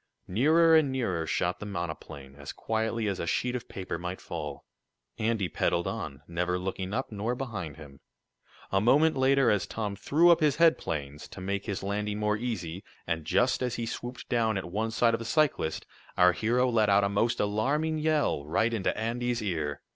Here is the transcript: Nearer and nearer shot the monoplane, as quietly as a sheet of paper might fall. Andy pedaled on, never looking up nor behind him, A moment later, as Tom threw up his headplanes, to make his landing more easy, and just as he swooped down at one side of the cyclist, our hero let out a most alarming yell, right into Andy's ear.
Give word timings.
Nearer 0.27 0.75
and 0.75 0.91
nearer 0.91 1.27
shot 1.27 1.59
the 1.59 1.65
monoplane, 1.67 2.33
as 2.35 2.53
quietly 2.53 3.07
as 3.07 3.19
a 3.19 3.27
sheet 3.27 3.55
of 3.55 3.69
paper 3.69 3.99
might 3.99 4.19
fall. 4.19 4.65
Andy 5.19 5.47
pedaled 5.47 5.85
on, 5.85 6.23
never 6.27 6.57
looking 6.57 6.91
up 6.91 7.11
nor 7.11 7.35
behind 7.35 7.77
him, 7.77 7.99
A 8.71 8.81
moment 8.81 9.15
later, 9.15 9.51
as 9.51 9.67
Tom 9.67 9.95
threw 9.95 10.31
up 10.31 10.39
his 10.39 10.55
headplanes, 10.57 11.27
to 11.29 11.39
make 11.39 11.67
his 11.67 11.83
landing 11.83 12.17
more 12.17 12.35
easy, 12.35 12.83
and 13.05 13.25
just 13.25 13.61
as 13.61 13.75
he 13.75 13.85
swooped 13.85 14.27
down 14.27 14.57
at 14.57 14.65
one 14.71 14.89
side 14.89 15.13
of 15.13 15.19
the 15.19 15.23
cyclist, 15.23 15.85
our 16.17 16.31
hero 16.31 16.67
let 16.67 16.89
out 16.89 17.03
a 17.03 17.07
most 17.07 17.39
alarming 17.39 17.99
yell, 17.99 18.43
right 18.47 18.73
into 18.73 18.97
Andy's 18.97 19.43
ear. 19.43 19.83